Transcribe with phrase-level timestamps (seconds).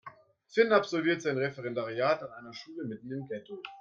[0.47, 3.61] Finn absolviert sein Referendariat an einer Schule mitten im Ghetto.